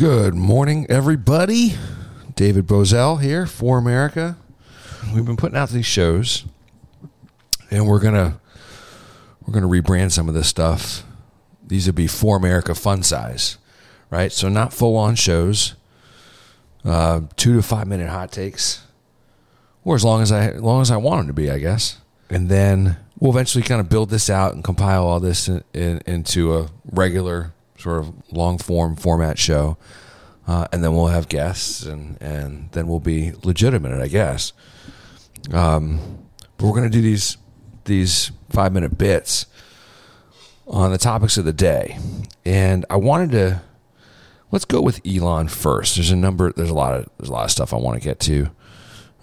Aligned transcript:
Good 0.00 0.34
morning, 0.34 0.86
everybody. 0.88 1.74
David 2.34 2.66
Bozell 2.66 3.20
here 3.20 3.44
ForAmerica. 3.44 4.34
We've 5.14 5.26
been 5.26 5.36
putting 5.36 5.58
out 5.58 5.68
these 5.68 5.84
shows, 5.84 6.46
and 7.70 7.86
we're 7.86 8.00
gonna 8.00 8.40
we're 9.42 9.52
gonna 9.52 9.68
rebrand 9.68 10.12
some 10.12 10.26
of 10.26 10.34
this 10.34 10.48
stuff. 10.48 11.04
These 11.62 11.84
would 11.84 11.96
be 11.96 12.06
ForAmerica 12.06 12.80
fun 12.80 13.02
size, 13.02 13.58
right? 14.08 14.32
So 14.32 14.48
not 14.48 14.72
full 14.72 14.96
on 14.96 15.16
shows, 15.16 15.74
uh, 16.82 17.20
two 17.36 17.52
to 17.56 17.62
five 17.62 17.86
minute 17.86 18.08
hot 18.08 18.32
takes, 18.32 18.82
or 19.84 19.96
as 19.96 20.02
long 20.02 20.22
as 20.22 20.32
I 20.32 20.46
as 20.46 20.62
long 20.62 20.80
as 20.80 20.90
I 20.90 20.96
want 20.96 21.18
them 21.18 21.26
to 21.26 21.34
be, 21.34 21.50
I 21.50 21.58
guess. 21.58 21.98
And 22.30 22.48
then 22.48 22.96
we'll 23.18 23.32
eventually 23.32 23.64
kind 23.64 23.82
of 23.82 23.90
build 23.90 24.08
this 24.08 24.30
out 24.30 24.54
and 24.54 24.64
compile 24.64 25.04
all 25.04 25.20
this 25.20 25.46
in, 25.46 25.62
in, 25.74 26.00
into 26.06 26.56
a 26.56 26.70
regular 26.90 27.52
sort 27.80 28.00
of 28.00 28.14
long 28.32 28.58
form 28.58 28.96
format 28.96 29.38
show. 29.38 29.76
Uh, 30.46 30.66
and 30.72 30.82
then 30.82 30.92
we'll 30.92 31.06
have 31.06 31.28
guests, 31.28 31.84
and, 31.84 32.20
and 32.20 32.70
then 32.72 32.88
we'll 32.88 32.98
be 32.98 33.32
legitimate, 33.44 34.00
I 34.00 34.08
guess. 34.08 34.52
Um, 35.52 36.00
but 36.56 36.66
we're 36.66 36.74
going 36.74 36.90
to 36.90 36.96
do 36.96 37.02
these 37.02 37.36
these 37.84 38.32
five 38.50 38.72
minute 38.72 38.98
bits 38.98 39.46
on 40.66 40.90
the 40.90 40.98
topics 40.98 41.36
of 41.36 41.44
the 41.44 41.52
day, 41.52 41.98
and 42.44 42.84
I 42.90 42.96
wanted 42.96 43.30
to 43.32 43.62
let's 44.50 44.64
go 44.64 44.80
with 44.80 45.00
Elon 45.06 45.48
first. 45.48 45.94
There's 45.96 46.10
a 46.10 46.16
number. 46.16 46.52
There's 46.52 46.70
a 46.70 46.74
lot 46.74 46.94
of 46.94 47.08
there's 47.18 47.28
a 47.28 47.32
lot 47.32 47.44
of 47.44 47.50
stuff 47.50 47.72
I 47.72 47.76
want 47.76 48.00
to 48.00 48.04
get 48.04 48.18
to, 48.20 48.50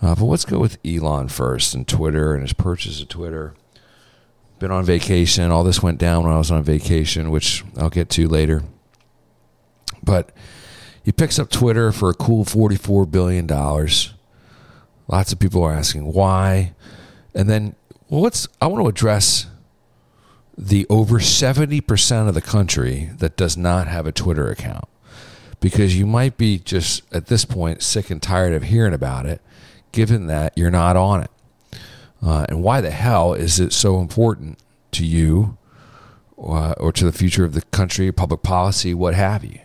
uh, 0.02 0.16
but 0.16 0.26
let's 0.26 0.46
go 0.46 0.60
with 0.60 0.78
Elon 0.86 1.28
first 1.28 1.74
and 1.76 1.88
Twitter 1.88 2.34
and 2.34 2.42
his 2.42 2.54
purchase 2.54 3.02
of 3.02 3.10
Twitter 3.10 3.54
been 4.60 4.72
on 4.72 4.86
vacation. 4.86 5.52
All 5.52 5.64
this 5.64 5.84
went 5.84 6.00
down 6.00 6.24
when 6.24 6.34
I 6.34 6.38
was 6.38 6.52
on 6.52 6.64
vacation, 6.64 7.32
which 7.32 7.64
I'll 7.78 7.90
get 7.90 8.10
to 8.12 8.28
later. 8.28 8.64
But 10.04 10.32
he 11.04 11.12
picks 11.12 11.40
up 11.40 11.50
Twitter 11.50 11.92
for 11.92 12.10
a 12.10 12.14
cool 12.14 12.46
$44 12.46 13.10
billion. 13.10 13.48
Lots 15.08 15.32
of 15.32 15.40
people 15.40 15.64
are 15.64 15.74
asking 15.74 16.12
why. 16.12 16.74
And 17.34 17.50
then, 17.50 17.76
well, 18.10 18.22
let's, 18.22 18.48
I 18.62 18.68
want 18.68 18.84
to 18.84 18.90
address 18.90 19.48
the 20.58 20.88
over 20.90 21.20
70% 21.20 22.28
of 22.28 22.34
the 22.34 22.42
country 22.42 23.12
that 23.18 23.38
does 23.38 23.56
not 23.56 23.88
have 23.88 24.08
a 24.08 24.12
Twitter 24.12 24.50
account. 24.50 24.86
Because 25.60 25.98
you 25.98 26.06
might 26.06 26.38
be 26.38 26.60
just 26.60 27.04
at 27.14 27.28
this 27.28 27.46
point 27.46 27.82
sick 27.82 28.10
and 28.10 28.22
tired 28.22 28.54
of 28.54 28.64
hearing 28.64 28.94
about 28.94 29.26
it, 29.26 29.42
given 29.92 30.28
that 30.28 30.54
you're 30.56 30.72
not 30.72 30.96
on 30.96 31.24
it. 31.24 31.32
Uh, 32.22 32.46
and 32.50 32.64
why 32.64 32.82
the 32.82 32.92
hell 32.92 33.34
is 33.34 33.60
it 33.60 33.72
so 33.72 34.00
important 34.00 34.60
to 34.92 35.06
you 35.06 35.58
uh, 36.38 36.72
or 36.78 36.92
to 36.92 37.06
the 37.06 37.12
future 37.12 37.46
of 37.46 37.54
the 37.54 37.62
country, 37.64 38.12
public 38.12 38.44
policy, 38.44 38.94
what 38.94 39.14
have 39.14 39.44
you? 39.44 39.60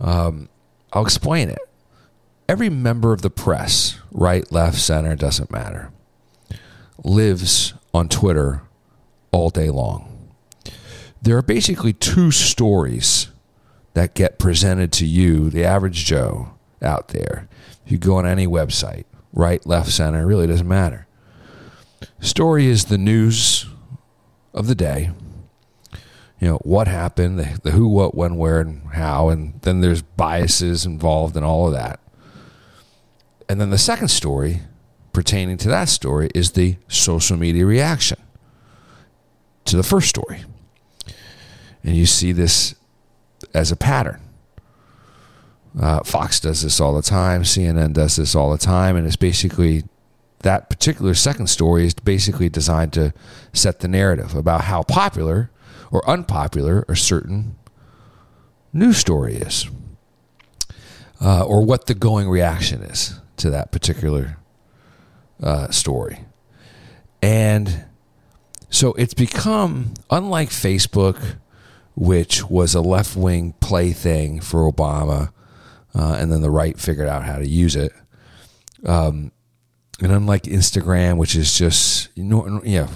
Um, 0.00 0.48
I'll 0.92 1.04
explain 1.04 1.48
it. 1.48 1.60
Every 2.48 2.68
member 2.68 3.12
of 3.12 3.22
the 3.22 3.30
press, 3.30 3.98
right, 4.10 4.50
left, 4.52 4.78
center, 4.78 5.16
doesn't 5.16 5.50
matter, 5.50 5.90
lives 7.02 7.74
on 7.94 8.08
Twitter 8.08 8.62
all 9.30 9.48
day 9.48 9.70
long. 9.70 10.30
There 11.22 11.36
are 11.36 11.42
basically 11.42 11.92
two 11.92 12.30
stories 12.30 13.28
that 13.94 14.14
get 14.14 14.38
presented 14.38 14.92
to 14.92 15.06
you, 15.06 15.50
the 15.50 15.64
average 15.64 16.04
Joe 16.04 16.54
out 16.82 17.08
there. 17.08 17.48
If 17.86 17.92
you 17.92 17.98
go 17.98 18.16
on 18.16 18.26
any 18.26 18.46
website, 18.46 19.04
right, 19.32 19.64
left, 19.66 19.90
center, 19.90 20.26
really 20.26 20.46
doesn't 20.46 20.68
matter. 20.68 21.06
Story 22.22 22.66
is 22.66 22.84
the 22.84 22.98
news 22.98 23.66
of 24.54 24.68
the 24.68 24.76
day. 24.76 25.10
You 26.38 26.48
know, 26.48 26.56
what 26.58 26.86
happened, 26.86 27.36
the, 27.36 27.58
the 27.64 27.72
who, 27.72 27.88
what, 27.88 28.14
when, 28.14 28.36
where, 28.36 28.60
and 28.60 28.86
how. 28.92 29.28
And 29.28 29.60
then 29.62 29.80
there's 29.80 30.02
biases 30.02 30.86
involved 30.86 31.36
in 31.36 31.42
all 31.42 31.66
of 31.66 31.72
that. 31.72 31.98
And 33.48 33.60
then 33.60 33.70
the 33.70 33.78
second 33.78 34.06
story 34.06 34.60
pertaining 35.12 35.56
to 35.58 35.68
that 35.68 35.88
story 35.88 36.30
is 36.32 36.52
the 36.52 36.76
social 36.86 37.36
media 37.36 37.66
reaction 37.66 38.18
to 39.64 39.76
the 39.76 39.82
first 39.82 40.08
story. 40.08 40.44
And 41.82 41.96
you 41.96 42.06
see 42.06 42.30
this 42.30 42.76
as 43.52 43.72
a 43.72 43.76
pattern. 43.76 44.20
Uh, 45.78 46.04
Fox 46.04 46.38
does 46.38 46.62
this 46.62 46.80
all 46.80 46.94
the 46.94 47.02
time. 47.02 47.42
CNN 47.42 47.94
does 47.94 48.14
this 48.14 48.36
all 48.36 48.52
the 48.52 48.58
time. 48.58 48.94
And 48.94 49.08
it's 49.08 49.16
basically 49.16 49.82
that 50.42 50.68
particular 50.70 51.14
second 51.14 51.48
story 51.48 51.86
is 51.86 51.94
basically 51.94 52.48
designed 52.48 52.92
to 52.94 53.12
set 53.52 53.80
the 53.80 53.88
narrative 53.88 54.34
about 54.34 54.62
how 54.62 54.82
popular 54.82 55.50
or 55.90 56.08
unpopular 56.08 56.84
a 56.88 56.96
certain 56.96 57.56
news 58.72 58.96
story 58.96 59.36
is, 59.36 59.68
uh, 61.20 61.44
or 61.44 61.64
what 61.64 61.86
the 61.86 61.94
going 61.94 62.28
reaction 62.28 62.82
is 62.82 63.20
to 63.36 63.50
that 63.50 63.70
particular 63.72 64.38
uh, 65.42 65.70
story. 65.70 66.20
And 67.20 67.84
so 68.70 68.94
it's 68.94 69.14
become, 69.14 69.94
unlike 70.10 70.48
Facebook, 70.48 71.36
which 71.94 72.44
was 72.48 72.74
a 72.74 72.80
left 72.80 73.16
wing 73.16 73.54
plaything 73.60 74.40
for 74.40 74.70
Obama, 74.70 75.30
uh, 75.94 76.16
and 76.18 76.32
then 76.32 76.40
the 76.40 76.50
right 76.50 76.78
figured 76.78 77.06
out 77.06 77.24
how 77.24 77.36
to 77.38 77.46
use 77.46 77.76
it. 77.76 77.92
Um, 78.84 79.30
and 80.02 80.12
unlike 80.12 80.42
Instagram, 80.42 81.16
which 81.16 81.36
is 81.36 81.56
just 81.56 82.10
you 82.16 82.24
know, 82.24 82.60
yeah, 82.64 82.88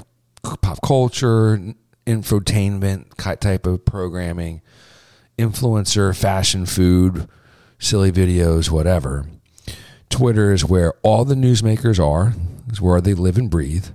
pop 0.42 0.78
culture, 0.84 1.74
infotainment 2.06 3.40
type 3.40 3.64
of 3.64 3.84
programming, 3.84 4.60
influencer, 5.38 6.16
fashion, 6.16 6.66
food, 6.66 7.28
silly 7.78 8.10
videos, 8.10 8.70
whatever. 8.70 9.26
Twitter 10.10 10.52
is 10.52 10.64
where 10.64 10.94
all 11.02 11.24
the 11.24 11.34
newsmakers 11.34 12.04
are, 12.04 12.34
is 12.70 12.80
where 12.80 13.00
they 13.00 13.14
live 13.14 13.38
and 13.38 13.50
breathe, 13.50 13.86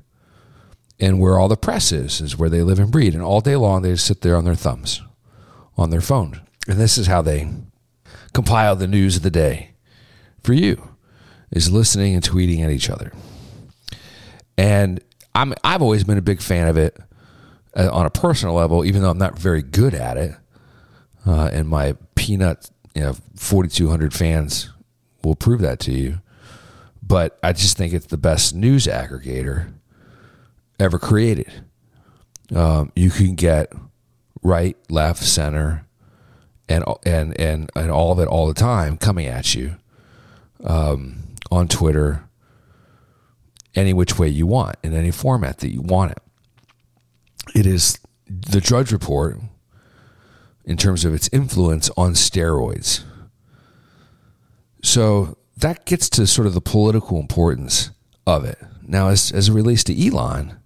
and 1.00 1.20
where 1.20 1.38
all 1.38 1.50
the 1.50 1.58
press 1.58 1.92
is, 1.92 2.22
is 2.22 2.38
where 2.38 2.50
they 2.50 2.62
live 2.62 2.80
and 2.80 2.92
breathe. 2.92 3.14
And 3.14 3.24
all 3.24 3.42
day 3.42 3.58
long, 3.58 3.82
they 3.82 3.92
just 3.92 4.06
sit 4.06 4.22
there 4.22 4.38
on 4.38 4.46
their 4.46 4.56
thumbs, 4.56 5.02
on 5.78 5.90
their 5.90 6.02
phone. 6.02 6.42
And 6.68 6.80
this 6.80 6.98
is 6.98 7.08
how 7.08 7.22
they 7.22 7.50
compile 8.34 8.76
the 8.78 8.88
news 8.88 9.18
of 9.18 9.24
the 9.24 9.32
day 9.32 9.72
for 10.44 10.54
you 10.54 10.91
is 11.52 11.72
listening 11.72 12.16
and 12.16 12.24
tweeting 12.24 12.64
at 12.64 12.72
each 12.72 12.90
other. 12.90 13.12
And 14.58 15.02
I'm 15.36 15.54
I've 15.64 15.82
always 15.82 16.04
been 16.04 16.18
a 16.18 16.22
big 16.22 16.42
fan 16.42 16.68
of 16.68 16.78
it 16.78 16.98
uh, 17.76 17.90
on 17.92 18.06
a 18.06 18.10
personal 18.10 18.56
level, 18.56 18.86
even 18.86 19.02
though 19.02 19.10
I'm 19.10 19.18
not 19.18 19.38
very 19.38 19.62
good 19.62 19.94
at 19.94 20.18
it. 20.18 20.36
Uh, 21.26 21.50
and 21.54 21.68
my 21.68 21.96
peanut, 22.16 22.70
you 22.96 23.02
know, 23.02 23.16
4,200 23.36 24.14
fans 24.14 24.70
will 25.24 25.36
prove 25.36 25.62
that 25.62 25.80
to 25.82 25.92
you. 25.92 26.20
But 27.02 27.38
I 27.44 27.54
just 27.54 27.78
think 27.78 27.94
it's 27.94 28.08
the 28.08 28.18
best 28.18 28.56
news 28.56 28.88
aggregator 28.88 29.72
ever 30.80 30.98
created. 30.98 31.52
Um, 32.54 32.92
you 32.96 33.10
can 33.10 33.36
get 33.36 33.72
right, 34.42 34.78
left, 34.90 35.24
center, 35.24 35.86
and 36.68 36.84
and 37.06 37.40
and 37.40 37.70
and 37.76 37.92
all 37.92 38.12
of 38.12 38.20
it 38.20 38.28
all 38.28 38.48
the 38.48 38.54
time 38.54 38.98
coming 38.98 39.28
at 39.28 39.56
you. 39.56 39.76
Um, 40.64 41.24
on 41.52 41.68
Twitter 41.68 42.28
any 43.76 43.94
which 43.94 44.18
way 44.18 44.28
you 44.28 44.48
want, 44.48 44.76
in 44.84 44.94
any 44.94 45.12
format 45.12 45.60
that 45.60 45.72
you 45.72 45.82
want 45.82 46.12
it. 46.12 46.20
It 47.56 47.66
is 47.66 48.00
the 48.28 48.62
Drudge 48.62 48.92
Report 48.92 49.40
in 50.66 50.78
terms 50.78 51.06
of 51.06 51.14
its 51.14 51.30
influence 51.32 51.90
on 51.98 52.14
steroids. 52.14 53.04
So 54.84 55.38
that 55.58 55.86
gets 55.86 56.10
to 56.12 56.28
sort 56.28 56.48
of 56.48 56.54
the 56.54 56.62
political 56.62 57.20
importance 57.20 57.92
of 58.26 58.46
it. 58.46 58.58
Now, 58.86 59.10
as, 59.10 59.32
as 59.32 59.50
it 59.50 59.54
relates 59.54 59.84
to 59.86 60.08
Elon, 60.08 60.58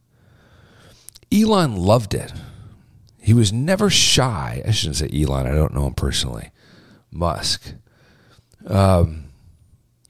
Elon 1.32 1.76
loved 1.76 2.14
it. 2.14 2.34
He 3.20 3.34
was 3.34 3.52
never 3.52 3.90
shy. 3.90 4.62
I 4.66 4.72
shouldn't 4.72 4.98
say 4.98 5.10
Elon, 5.14 5.48
I 5.48 5.54
don't 5.54 5.74
know 5.74 5.88
him 5.88 5.94
personally. 5.94 6.52
Musk. 7.12 7.74
Um, 8.68 9.26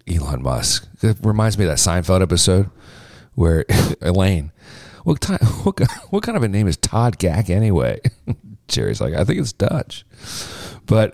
Elon 0.07 0.42
Musk. 0.42 0.88
It 1.02 1.18
reminds 1.22 1.57
me 1.57 1.66
of 1.66 1.72
that 1.72 1.78
Seinfeld 1.78 2.22
episode 2.22 2.69
where 3.34 3.66
Elaine, 4.02 4.52
what 5.04 5.24
what, 5.63 5.80
what 6.10 6.24
kind 6.24 6.38
of 6.38 6.44
a 6.44 6.48
name 6.48 6.68
is 6.68 6.78
Todd 6.78 7.18
Gack 7.18 7.50
anyway? 7.50 8.00
Jerry's 8.68 9.02
like, 9.02 9.13
I 9.13 9.24
think 9.24 9.40
it's 9.40 9.54
Dutch, 9.54 10.06
but 10.86 11.13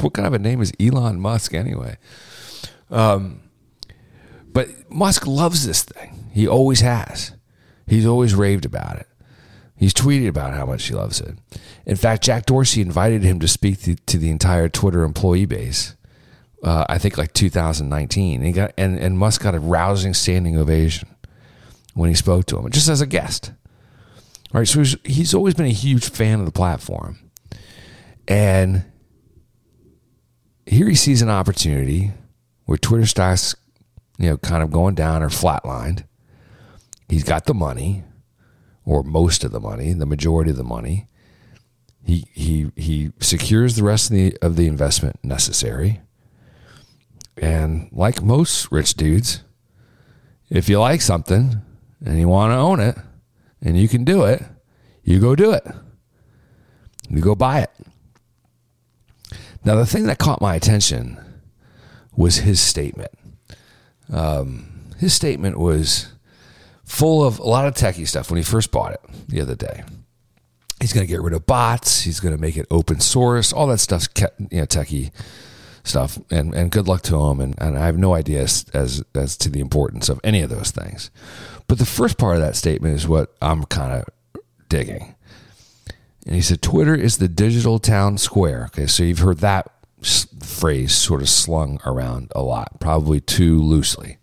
what 0.00 0.12
kind 0.12 0.26
of 0.26 0.34
a 0.34 0.38
name 0.38 0.60
is 0.60 0.72
Elon 0.78 1.18
Musk 1.18 1.54
anyway? 1.54 1.96
Um, 2.90 3.40
but 4.52 4.68
Musk 4.90 5.26
loves 5.26 5.66
this 5.66 5.82
thing. 5.84 6.28
He 6.32 6.46
always 6.46 6.80
has. 6.80 7.32
He's 7.86 8.04
always 8.06 8.34
raved 8.34 8.66
about 8.66 8.96
it. 8.96 9.06
He's 9.76 9.94
tweeted 9.94 10.28
about 10.28 10.52
how 10.52 10.66
much 10.66 10.84
he 10.84 10.94
loves 10.94 11.20
it. 11.20 11.38
In 11.86 11.96
fact, 11.96 12.22
Jack 12.22 12.44
Dorsey 12.44 12.82
invited 12.82 13.22
him 13.22 13.40
to 13.40 13.48
speak 13.48 13.80
to, 13.82 13.94
to 13.94 14.18
the 14.18 14.30
entire 14.30 14.68
Twitter 14.68 15.02
employee 15.04 15.46
base 15.46 15.96
uh, 16.62 16.84
I 16.88 16.98
think 16.98 17.16
like 17.16 17.32
2019. 17.32 18.42
he 18.42 18.52
got 18.52 18.72
and 18.76 18.98
and 18.98 19.18
Musk 19.18 19.42
got 19.42 19.54
a 19.54 19.60
rousing 19.60 20.14
standing 20.14 20.56
ovation 20.56 21.08
when 21.94 22.08
he 22.08 22.14
spoke 22.14 22.46
to 22.46 22.58
him, 22.58 22.70
just 22.70 22.88
as 22.88 23.00
a 23.00 23.06
guest. 23.06 23.52
All 24.52 24.60
right, 24.60 24.68
so 24.68 24.80
he's, 24.80 24.96
he's 25.04 25.34
always 25.34 25.54
been 25.54 25.66
a 25.66 25.70
huge 25.70 26.10
fan 26.10 26.40
of 26.40 26.46
the 26.46 26.52
platform, 26.52 27.18
and 28.26 28.84
here 30.66 30.88
he 30.88 30.94
sees 30.94 31.22
an 31.22 31.30
opportunity 31.30 32.12
where 32.66 32.78
Twitter 32.78 33.06
stocks, 33.06 33.54
you 34.18 34.28
know, 34.28 34.36
kind 34.36 34.62
of 34.62 34.70
going 34.70 34.94
down 34.94 35.22
or 35.22 35.28
flatlined. 35.28 36.04
He's 37.08 37.24
got 37.24 37.46
the 37.46 37.54
money, 37.54 38.04
or 38.84 39.02
most 39.02 39.44
of 39.44 39.52
the 39.52 39.60
money, 39.60 39.92
the 39.92 40.06
majority 40.06 40.50
of 40.50 40.56
the 40.56 40.64
money. 40.64 41.06
He 42.02 42.26
he 42.32 42.70
he 42.76 43.12
secures 43.20 43.76
the 43.76 43.84
rest 43.84 44.10
of 44.10 44.16
the 44.16 44.36
of 44.42 44.56
the 44.56 44.66
investment 44.66 45.16
necessary. 45.22 46.00
And 47.40 47.88
like 47.90 48.22
most 48.22 48.70
rich 48.70 48.94
dudes, 48.94 49.42
if 50.50 50.68
you 50.68 50.78
like 50.78 51.00
something 51.00 51.62
and 52.04 52.18
you 52.18 52.28
want 52.28 52.52
to 52.52 52.56
own 52.56 52.80
it 52.80 52.98
and 53.62 53.78
you 53.78 53.88
can 53.88 54.04
do 54.04 54.24
it, 54.24 54.42
you 55.02 55.18
go 55.18 55.34
do 55.34 55.52
it. 55.52 55.66
You 57.08 57.22
go 57.22 57.34
buy 57.34 57.60
it. 57.60 57.70
Now, 59.64 59.74
the 59.74 59.86
thing 59.86 60.04
that 60.04 60.18
caught 60.18 60.40
my 60.40 60.54
attention 60.54 61.18
was 62.14 62.36
his 62.36 62.60
statement. 62.60 63.10
Um, 64.12 64.90
his 64.98 65.14
statement 65.14 65.58
was 65.58 66.12
full 66.84 67.24
of 67.24 67.38
a 67.38 67.44
lot 67.44 67.66
of 67.66 67.74
techie 67.74 68.06
stuff 68.06 68.30
when 68.30 68.36
he 68.36 68.42
first 68.42 68.70
bought 68.70 68.92
it 68.92 69.00
the 69.28 69.40
other 69.40 69.54
day. 69.54 69.82
He's 70.80 70.92
going 70.92 71.06
to 71.06 71.10
get 71.10 71.20
rid 71.22 71.34
of 71.34 71.46
bots. 71.46 72.02
He's 72.02 72.20
going 72.20 72.34
to 72.34 72.40
make 72.40 72.56
it 72.56 72.66
open 72.70 73.00
source. 73.00 73.52
All 73.52 73.66
that 73.68 73.78
stuff's 73.78 74.08
you 74.50 74.60
know 74.60 74.66
techie 74.66 75.10
stuff, 75.84 76.18
and, 76.30 76.54
and 76.54 76.70
good 76.70 76.88
luck 76.88 77.02
to 77.02 77.16
him. 77.16 77.40
And, 77.40 77.54
and 77.58 77.78
I 77.78 77.86
have 77.86 77.98
no 77.98 78.14
idea 78.14 78.42
as, 78.42 78.66
as 78.72 79.02
as 79.14 79.36
to 79.38 79.48
the 79.48 79.60
importance 79.60 80.08
of 80.08 80.20
any 80.22 80.42
of 80.42 80.50
those 80.50 80.70
things. 80.70 81.10
But 81.66 81.78
the 81.78 81.86
first 81.86 82.18
part 82.18 82.36
of 82.36 82.42
that 82.42 82.56
statement 82.56 82.96
is 82.96 83.06
what 83.06 83.34
I'm 83.40 83.64
kind 83.64 83.92
of 83.92 84.42
digging. 84.68 85.14
And 86.26 86.34
he 86.34 86.42
said, 86.42 86.62
Twitter 86.62 86.94
is 86.94 87.18
the 87.18 87.28
digital 87.28 87.78
town 87.78 88.18
square. 88.18 88.64
Okay, 88.66 88.86
so 88.86 89.02
you've 89.02 89.20
heard 89.20 89.38
that 89.38 89.70
phrase 90.42 90.94
sort 90.94 91.22
of 91.22 91.28
slung 91.28 91.80
around 91.84 92.32
a 92.34 92.42
lot, 92.42 92.80
probably 92.80 93.20
too 93.20 93.60
loosely. 93.60 94.18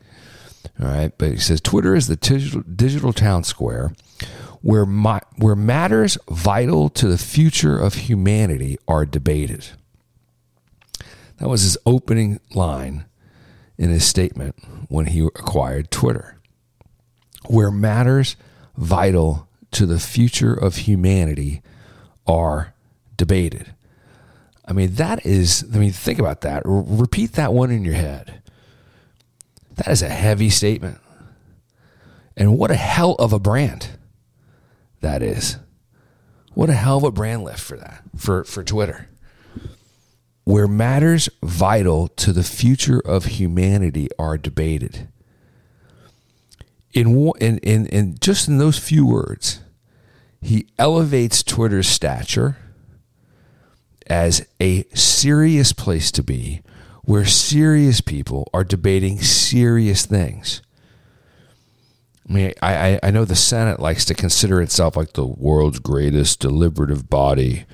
All 0.80 0.88
right, 0.88 1.12
but 1.18 1.32
he 1.32 1.38
says 1.38 1.60
Twitter 1.62 1.96
is 1.96 2.08
the 2.08 2.16
digital, 2.16 2.62
digital 2.62 3.14
town 3.14 3.44
square 3.44 3.94
where, 4.62 4.86
my, 4.86 5.22
where 5.38 5.56
matters 5.56 6.18
vital 6.30 6.90
to 6.90 7.08
the 7.08 7.18
future 7.18 7.78
of 7.78 7.94
humanity 7.94 8.78
are 8.88 9.06
debated. 9.06 9.68
That 11.38 11.50
was 11.50 11.62
his 11.62 11.78
opening 11.86 12.40
line 12.54 13.06
in 13.78 13.90
his 13.90 14.06
statement 14.06 14.56
when 14.90 15.08
he 15.08 15.22
acquired 15.22 15.92
Twitter. 15.92 16.40
Where 17.46 17.72
matters 17.72 18.36
vital 18.76 19.48
to 19.72 19.86
the 19.86 20.00
future 20.00 20.54
of 20.54 20.78
humanity 20.78 21.62
are 22.26 22.74
debated. 23.16 23.74
I 24.68 24.74
mean, 24.74 24.96
that 24.96 25.26
is, 25.26 25.66
I 25.74 25.78
mean, 25.78 25.92
think 25.92 26.20
about 26.20 26.42
that. 26.42 26.66
R- 26.66 26.84
repeat 26.86 27.34
that 27.34 27.54
one 27.54 27.72
in 27.72 27.86
your 27.86 27.94
head. 27.94 28.42
That 29.76 29.88
is 29.88 30.02
a 30.02 30.10
heavy 30.10 30.50
statement. 30.50 31.00
And 32.36 32.58
what 32.58 32.72
a 32.72 32.76
hell 32.76 33.14
of 33.14 33.32
a 33.32 33.40
brand 33.40 33.90
that 35.02 35.24
is. 35.24 35.58
What 36.54 36.70
a 36.70 36.74
hell 36.74 36.98
of 36.98 37.04
a 37.04 37.12
brand 37.12 37.44
lift 37.44 37.60
for 37.60 37.78
that, 37.78 38.02
for, 38.16 38.44
for 38.44 38.64
Twitter. 38.64 39.08
Where 40.48 40.66
matters 40.66 41.28
vital 41.44 42.08
to 42.08 42.32
the 42.32 42.42
future 42.42 43.02
of 43.02 43.26
humanity 43.26 44.08
are 44.18 44.38
debated. 44.38 45.10
In, 46.94 47.34
in, 47.42 47.58
in, 47.58 47.86
in 47.88 48.16
just 48.22 48.48
in 48.48 48.58
those 48.58 48.80
few 48.80 49.06
words, 49.06 49.60
he 50.40 50.70
elevates 50.80 51.44
Twitter's 51.44 51.90
stature 51.90 52.56
as 54.10 54.48
a 54.62 54.86
serious 54.94 55.74
place 55.74 56.14
to 56.14 56.24
be 56.24 56.62
where 57.04 57.26
serious 57.26 58.00
people 58.00 58.50
are 58.54 58.64
debating 58.64 59.20
serious 59.20 60.06
things. 60.06 60.62
I 62.30 62.34
mean, 62.34 62.54
I, 62.62 63.02
I 63.04 63.12
know 63.12 63.26
the 63.26 63.36
Senate 63.36 63.82
likes 63.82 64.06
to 64.06 64.14
consider 64.14 64.62
itself 64.62 64.96
like 64.96 65.12
the 65.12 65.28
world's 65.28 65.80
greatest 65.80 66.40
deliberative 66.40 67.10
body, 67.10 67.66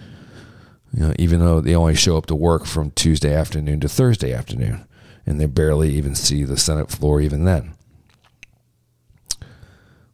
you 0.93 1.07
know, 1.07 1.13
even 1.17 1.39
though 1.39 1.61
they 1.61 1.75
only 1.75 1.95
show 1.95 2.17
up 2.17 2.27
to 2.27 2.35
work 2.35 2.65
from 2.65 2.91
Tuesday 2.91 3.33
afternoon 3.33 3.79
to 3.79 3.89
Thursday 3.89 4.33
afternoon, 4.33 4.85
and 5.25 5.39
they 5.39 5.45
barely 5.45 5.93
even 5.93 6.15
see 6.15 6.43
the 6.43 6.57
Senate 6.57 6.91
floor 6.91 7.21
even 7.21 7.45
then 7.45 7.75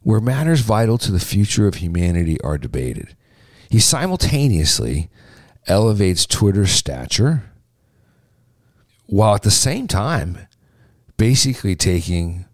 where 0.02 0.20
matters 0.20 0.60
vital 0.60 0.98
to 0.98 1.12
the 1.12 1.20
future 1.20 1.66
of 1.66 1.76
humanity 1.76 2.40
are 2.40 2.58
debated. 2.58 3.14
He 3.68 3.78
simultaneously 3.78 5.10
elevates 5.66 6.26
Twitter's 6.26 6.70
stature 6.70 7.44
while 9.06 9.34
at 9.34 9.42
the 9.42 9.50
same 9.50 9.86
time 9.86 10.38
basically 11.16 11.76
taking 11.76 12.46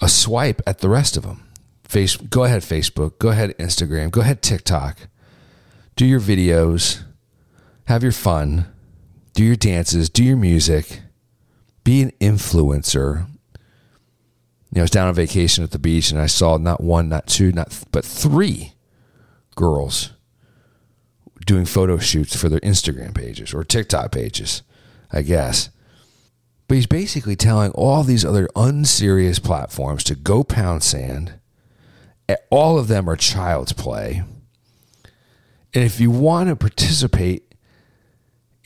a 0.00 0.08
swipe 0.08 0.60
at 0.66 0.78
the 0.78 0.88
rest 0.88 1.16
of 1.16 1.22
them. 1.22 1.44
Face, 1.84 2.16
go 2.16 2.44
ahead, 2.44 2.62
Facebook. 2.62 3.18
Go 3.18 3.28
ahead, 3.28 3.56
Instagram. 3.58 4.10
Go 4.10 4.20
ahead, 4.20 4.42
TikTok. 4.42 5.08
Do 5.96 6.04
your 6.04 6.20
videos. 6.20 7.02
Have 7.88 8.02
your 8.02 8.12
fun. 8.12 8.66
Do 9.34 9.44
your 9.44 9.56
dances. 9.56 10.08
Do 10.08 10.24
your 10.24 10.36
music. 10.36 11.00
Be 11.84 12.02
an 12.02 12.12
influencer 12.20 13.26
you 14.70 14.76
know, 14.76 14.82
I 14.82 14.84
was 14.84 14.90
down 14.90 15.08
on 15.08 15.14
vacation 15.14 15.64
at 15.64 15.70
the 15.70 15.78
beach 15.78 16.10
and 16.10 16.20
I 16.20 16.26
saw 16.26 16.58
not 16.58 16.82
one, 16.82 17.08
not 17.08 17.26
two, 17.26 17.52
not 17.52 17.84
but 17.90 18.04
three 18.04 18.74
girls 19.56 20.10
doing 21.46 21.64
photo 21.64 21.96
shoots 21.96 22.36
for 22.36 22.50
their 22.50 22.60
Instagram 22.60 23.14
pages 23.14 23.54
or 23.54 23.64
TikTok 23.64 24.12
pages, 24.12 24.62
I 25.10 25.22
guess. 25.22 25.70
But 26.66 26.74
he's 26.74 26.86
basically 26.86 27.34
telling 27.34 27.70
all 27.72 28.02
these 28.02 28.26
other 28.26 28.50
unserious 28.54 29.38
platforms 29.38 30.04
to 30.04 30.14
go 30.14 30.44
pound 30.44 30.82
sand. 30.82 31.32
All 32.50 32.78
of 32.78 32.88
them 32.88 33.08
are 33.08 33.16
child's 33.16 33.72
play. 33.72 34.22
And 35.72 35.84
if 35.84 35.98
you 35.98 36.10
want 36.10 36.50
to 36.50 36.56
participate 36.56 37.47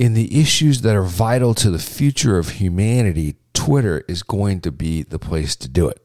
in 0.03 0.15
the 0.15 0.41
issues 0.41 0.81
that 0.81 0.97
are 0.97 1.05
vital 1.05 1.55
to 1.55 1.71
the 1.71 1.79
future 1.79 2.37
of 2.37 2.49
humanity, 2.49 3.37
Twitter 3.55 4.03
is 4.09 4.25
going 4.25 4.61
to 4.61 4.73
be 4.73 5.05
the 5.05 5.19
place 5.19 5.55
to 5.55 5.69
do 5.69 5.89
it 5.89 6.05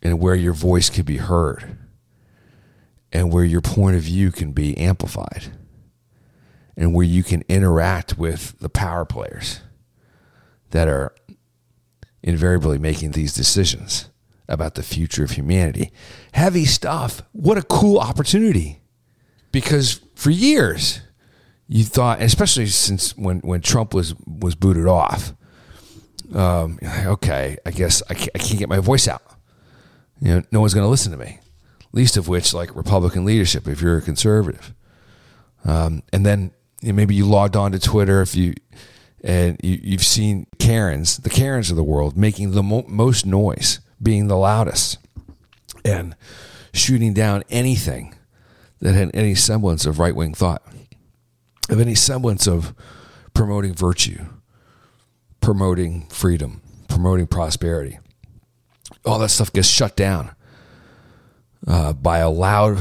and 0.00 0.20
where 0.20 0.36
your 0.36 0.52
voice 0.52 0.88
can 0.88 1.04
be 1.04 1.16
heard 1.16 1.76
and 3.10 3.32
where 3.32 3.42
your 3.42 3.60
point 3.60 3.96
of 3.96 4.02
view 4.02 4.30
can 4.30 4.52
be 4.52 4.78
amplified 4.78 5.50
and 6.76 6.94
where 6.94 7.04
you 7.04 7.24
can 7.24 7.42
interact 7.48 8.16
with 8.16 8.56
the 8.60 8.68
power 8.68 9.04
players 9.04 9.58
that 10.70 10.86
are 10.86 11.12
invariably 12.22 12.78
making 12.78 13.10
these 13.10 13.34
decisions 13.34 14.10
about 14.48 14.76
the 14.76 14.84
future 14.84 15.24
of 15.24 15.32
humanity. 15.32 15.90
Heavy 16.34 16.66
stuff. 16.66 17.22
What 17.32 17.58
a 17.58 17.62
cool 17.62 17.98
opportunity. 17.98 18.80
Because 19.50 20.00
for 20.14 20.30
years, 20.30 21.00
you 21.72 21.84
thought, 21.84 22.20
especially 22.20 22.66
since 22.66 23.16
when, 23.16 23.38
when 23.40 23.60
Trump 23.60 23.94
was 23.94 24.16
was 24.26 24.56
booted 24.56 24.88
off, 24.88 25.32
um, 26.34 26.80
okay, 26.82 27.58
I 27.64 27.70
guess 27.70 28.02
I 28.10 28.14
can't, 28.14 28.30
I 28.34 28.38
can't 28.38 28.58
get 28.58 28.68
my 28.68 28.80
voice 28.80 29.06
out. 29.06 29.22
You 30.20 30.34
know, 30.34 30.42
no 30.50 30.60
one's 30.60 30.74
going 30.74 30.84
to 30.84 30.90
listen 30.90 31.12
to 31.12 31.18
me. 31.18 31.38
Least 31.92 32.16
of 32.16 32.26
which, 32.26 32.52
like 32.52 32.74
Republican 32.74 33.24
leadership, 33.24 33.68
if 33.68 33.80
you're 33.80 33.98
a 33.98 34.02
conservative. 34.02 34.74
Um, 35.64 36.02
and 36.12 36.26
then 36.26 36.50
you 36.82 36.88
know, 36.88 36.96
maybe 36.96 37.14
you 37.14 37.24
logged 37.24 37.54
on 37.54 37.70
to 37.70 37.78
Twitter 37.78 38.20
if 38.20 38.34
you 38.34 38.54
and 39.22 39.56
you, 39.62 39.92
have 39.92 40.04
seen 40.04 40.48
Karens, 40.58 41.18
the 41.18 41.30
Karens 41.30 41.70
of 41.70 41.76
the 41.76 41.84
world, 41.84 42.16
making 42.16 42.50
the 42.50 42.64
mo- 42.64 42.86
most 42.88 43.24
noise, 43.24 43.78
being 44.02 44.26
the 44.26 44.36
loudest, 44.36 44.98
and 45.84 46.16
shooting 46.72 47.14
down 47.14 47.44
anything 47.48 48.16
that 48.80 48.96
had 48.96 49.12
any 49.14 49.36
semblance 49.36 49.86
of 49.86 50.00
right 50.00 50.16
wing 50.16 50.34
thought 50.34 50.64
of 51.70 51.80
any 51.80 51.94
semblance 51.94 52.46
of 52.46 52.74
promoting 53.32 53.74
virtue, 53.74 54.26
promoting 55.40 56.06
freedom, 56.08 56.60
promoting 56.88 57.26
prosperity. 57.26 57.98
All 59.04 59.18
that 59.20 59.28
stuff 59.30 59.52
gets 59.52 59.68
shut 59.68 59.96
down 59.96 60.34
uh, 61.66 61.92
by 61.92 62.18
a 62.18 62.28
loud 62.28 62.78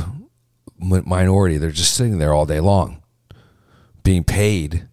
minority. 0.77 1.57
They're 1.57 1.71
just 1.71 1.93
sitting 1.93 2.17
there 2.17 2.33
all 2.33 2.45
day 2.45 2.59
long, 2.59 3.01
being 4.03 4.23
paid 4.23 4.87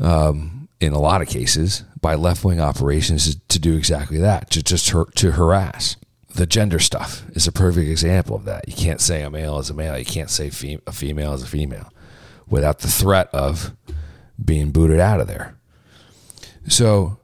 um, 0.00 0.68
in 0.80 0.92
a 0.92 1.00
lot 1.00 1.20
of 1.20 1.28
cases 1.28 1.84
by 2.00 2.14
left 2.14 2.44
wing 2.44 2.60
operations 2.60 3.36
to 3.48 3.58
do 3.58 3.76
exactly 3.76 4.18
that, 4.18 4.50
to 4.50 4.62
just 4.62 4.94
to 5.16 5.32
harass. 5.32 5.96
The 6.32 6.46
gender 6.46 6.78
stuff 6.78 7.24
is 7.30 7.48
a 7.48 7.52
perfect 7.52 7.90
example 7.90 8.36
of 8.36 8.44
that. 8.44 8.68
You 8.68 8.74
can't 8.74 9.00
say 9.00 9.22
a 9.22 9.30
male 9.30 9.58
is 9.58 9.68
a 9.68 9.74
male. 9.74 9.98
You 9.98 10.04
can't 10.04 10.30
say 10.30 10.48
fem- 10.48 10.80
a 10.86 10.92
female 10.92 11.34
is 11.34 11.42
a 11.42 11.46
female 11.46 11.92
without 12.50 12.80
the 12.80 12.88
threat 12.88 13.28
of 13.32 13.74
being 14.44 14.72
booted 14.72 15.00
out 15.00 15.20
of 15.20 15.28
there. 15.28 15.56
So 16.68 17.18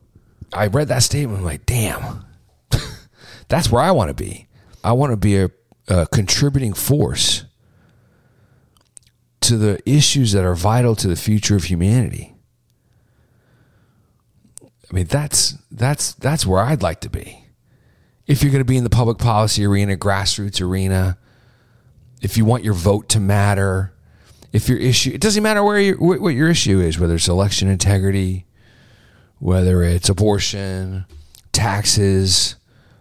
I 0.52 0.68
read 0.68 0.88
that 0.88 1.02
statement. 1.02 1.40
I'm 1.40 1.44
like, 1.44 1.66
damn, 1.66 2.24
that's 3.48 3.70
where 3.70 3.82
I 3.82 3.90
want 3.90 4.08
to 4.08 4.14
be. 4.14 4.48
I 4.82 4.92
want 4.92 5.12
to 5.12 5.16
be 5.16 5.38
a, 5.38 5.50
a 5.88 6.06
contributing 6.06 6.72
force 6.72 7.44
to 9.42 9.56
the 9.56 9.80
issues 9.88 10.32
that 10.32 10.44
are 10.44 10.54
vital 10.54 10.94
to 10.96 11.08
the 11.08 11.16
future 11.16 11.56
of 11.56 11.64
humanity. 11.64 12.34
I 14.62 14.94
mean, 14.94 15.06
that's 15.06 15.54
that's 15.70 16.14
that's 16.14 16.46
where 16.46 16.62
I'd 16.62 16.82
like 16.82 17.00
to 17.00 17.10
be. 17.10 17.44
If 18.26 18.42
you're 18.42 18.52
going 18.52 18.60
to 18.60 18.64
be 18.64 18.76
in 18.76 18.84
the 18.84 18.90
public 18.90 19.18
policy 19.18 19.64
arena, 19.64 19.96
grassroots 19.96 20.60
arena, 20.60 21.18
if 22.22 22.36
you 22.36 22.44
want 22.44 22.64
your 22.64 22.74
vote 22.74 23.08
to 23.10 23.20
matter, 23.20 23.92
if 24.56 24.70
your 24.70 24.78
issue, 24.78 25.10
it 25.10 25.20
doesn't 25.20 25.42
matter 25.42 25.62
where 25.62 25.78
your, 25.78 25.98
what 25.98 26.30
your 26.30 26.48
issue 26.48 26.80
is, 26.80 26.98
whether 26.98 27.16
it's 27.16 27.28
election 27.28 27.68
integrity, 27.68 28.46
whether 29.38 29.82
it's 29.82 30.08
abortion, 30.08 31.04
taxes, 31.52 32.56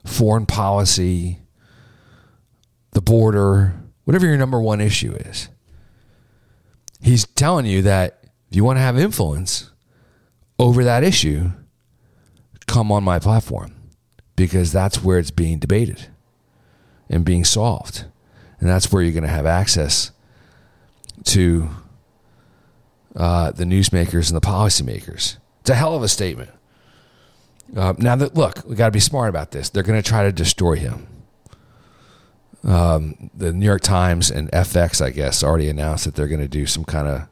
foreign 0.05 0.45
policy, 0.45 1.39
the 2.91 3.00
border, 3.00 3.74
whatever 4.03 4.25
your 4.25 4.35
number 4.35 4.59
one 4.59 4.81
issue 4.81 5.13
is. 5.13 5.47
He's 7.00 7.25
telling 7.25 7.65
you 7.65 7.81
that 7.83 8.19
if 8.50 8.57
you 8.57 8.65
want 8.65 8.75
to 8.75 8.81
have 8.81 9.00
influence 9.00 9.71
over 10.59 10.83
that 10.83 11.05
issue, 11.05 11.51
come 12.67 12.91
on 12.91 13.01
my 13.01 13.17
platform 13.17 13.74
because 14.35 14.74
that's 14.74 15.01
where 15.01 15.19
it's 15.19 15.31
being 15.31 15.59
debated 15.59 16.07
and 17.09 17.24
being 17.24 17.45
solved. 17.45 18.03
And 18.59 18.67
that's 18.67 18.91
where 18.91 19.01
you're 19.01 19.13
going 19.13 19.24
to 19.24 19.29
have 19.29 19.45
access 19.45 20.12
to 21.24 21.69
uh, 23.15 23.51
the 23.51 23.63
newsmakers 23.63 24.29
and 24.29 24.36
the 24.36 24.45
policymakers. 24.45 25.38
It's 25.62 25.69
a 25.69 25.75
hell 25.75 25.95
of 25.95 26.03
a 26.03 26.07
statement. 26.07 26.51
Uh, 27.75 27.93
now 27.98 28.15
that 28.15 28.36
look, 28.36 28.63
we 28.67 28.75
got 28.75 28.88
to 28.88 28.91
be 28.91 29.00
smart 29.00 29.29
about 29.29 29.51
this. 29.51 29.69
They're 29.69 29.84
going 29.84 30.01
to 30.01 30.07
try 30.07 30.24
to 30.24 30.31
destroy 30.31 30.75
him. 30.75 31.07
Um, 32.63 33.29
the 33.34 33.53
New 33.53 33.65
York 33.65 33.81
Times 33.81 34.31
and 34.31 34.51
FX, 34.51 35.03
I 35.03 35.12
guess, 35.12 35.43
already 35.43 35.69
announced 35.69 36.05
that 36.05 36.15
they're 36.15 36.27
going 36.27 36.41
to 36.41 36.48
do 36.48 36.65
some 36.65 36.84
kind 36.84 37.07
of 37.07 37.27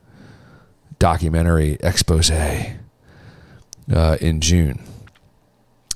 documentary 0.99 1.77
expose 1.81 2.29
uh, 2.31 4.17
in 4.21 4.41
June. 4.41 4.81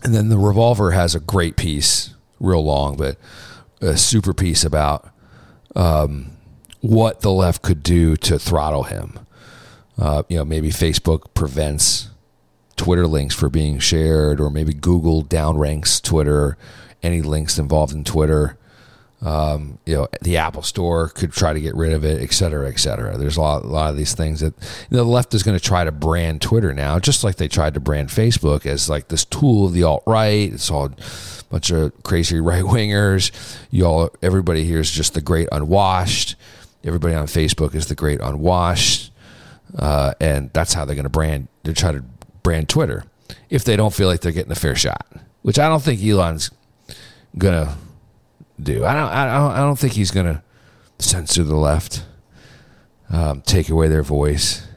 And 0.03 0.13
then 0.13 0.29
the 0.29 0.37
Revolver 0.37 0.91
has 0.91 1.15
a 1.15 1.19
great 1.19 1.55
piece, 1.55 2.13
real 2.39 2.63
long, 2.63 2.97
but 2.97 3.17
a 3.81 3.97
super 3.97 4.33
piece 4.33 4.63
about 4.63 5.09
um, 5.75 6.36
what 6.81 7.21
the 7.21 7.31
left 7.31 7.61
could 7.61 7.83
do 7.83 8.15
to 8.17 8.39
throttle 8.39 8.83
him. 8.83 9.19
Uh, 9.97 10.23
you 10.29 10.37
know, 10.37 10.45
maybe 10.45 10.69
Facebook 10.69 11.33
prevents 11.33 12.09
Twitter 12.75 13.07
links 13.07 13.33
for 13.35 13.49
being 13.49 13.79
shared, 13.79 14.39
or 14.39 14.49
maybe 14.49 14.73
Google 14.73 15.23
downranks 15.23 16.01
Twitter, 16.01 16.57
any 17.01 17.21
links 17.21 17.57
involved 17.57 17.93
in 17.93 18.03
Twitter. 18.03 18.57
Um, 19.19 19.79
you 19.87 19.95
know, 19.95 20.07
the 20.21 20.37
Apple 20.37 20.61
Store 20.61 21.09
could 21.09 21.31
try 21.31 21.51
to 21.51 21.59
get 21.59 21.73
rid 21.73 21.91
of 21.91 22.05
it, 22.05 22.21
et 22.21 22.31
cetera, 22.31 22.69
et 22.69 22.77
cetera. 22.77 23.17
There's 23.17 23.37
a 23.37 23.41
lot, 23.41 23.63
a 23.63 23.67
lot 23.67 23.89
of 23.89 23.97
these 23.97 24.13
things 24.13 24.41
that 24.41 24.53
you 24.91 24.97
know, 24.97 25.03
the 25.03 25.09
left 25.09 25.33
is 25.33 25.41
going 25.41 25.57
to 25.57 25.63
try 25.63 25.83
to 25.83 25.91
brand 25.91 26.43
Twitter 26.43 26.71
now, 26.71 26.99
just 26.99 27.23
like 27.23 27.37
they 27.37 27.47
tried 27.47 27.73
to 27.73 27.79
brand 27.79 28.09
Facebook 28.09 28.67
as 28.67 28.89
like 28.89 29.07
this 29.07 29.25
tool 29.25 29.65
of 29.65 29.73
the 29.73 29.81
alt 29.81 30.03
right. 30.05 30.53
It's 30.53 30.69
all 30.69 30.85
a 30.85 30.95
bunch 31.49 31.71
of 31.71 31.91
crazy 32.03 32.39
right 32.39 32.63
wingers. 32.63 33.31
Y'all, 33.71 34.11
everybody 34.21 34.65
here 34.65 34.79
is 34.79 34.91
just 34.91 35.15
the 35.15 35.21
great 35.21 35.49
unwashed. 35.51 36.35
Everybody 36.87 37.13
on 37.13 37.27
Facebook 37.27 37.75
is 37.75 37.87
the 37.87 37.95
great 37.95 38.21
unwashed, 38.21 39.11
uh, 39.77 40.13
and 40.21 40.51
that's 40.53 40.73
how 40.73 40.85
they're 40.85 40.95
going 40.95 41.03
to 41.03 41.09
brand. 41.09 41.49
They're 41.63 41.73
trying 41.73 41.95
to 41.95 42.05
brand 42.43 42.69
Twitter 42.69 43.03
if 43.49 43.63
they 43.63 43.75
don't 43.75 43.93
feel 43.93 44.07
like 44.07 44.21
they're 44.21 44.31
getting 44.31 44.51
a 44.51 44.55
fair 44.55 44.75
shot, 44.75 45.05
which 45.41 45.59
I 45.59 45.67
don't 45.67 45.83
think 45.83 46.01
Elon's 46.01 46.49
gonna 47.37 47.75
do. 48.61 48.85
I 48.85 48.93
don't. 48.93 49.09
I 49.09 49.25
don't. 49.25 49.51
I 49.51 49.57
don't 49.57 49.77
think 49.77 49.93
he's 49.93 50.11
gonna 50.11 50.43
censor 50.99 51.43
the 51.43 51.55
left, 51.55 52.05
um, 53.09 53.41
take 53.41 53.69
away 53.69 53.87
their 53.87 54.03
voice. 54.03 54.67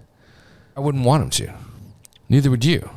I 0.76 0.80
wouldn't 0.80 1.04
want 1.04 1.22
him 1.22 1.30
to. 1.30 1.54
Neither 2.28 2.50
would 2.50 2.64
you. 2.64 2.90